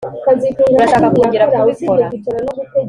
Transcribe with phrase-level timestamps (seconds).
[0.75, 2.05] urashaka kongera kubikora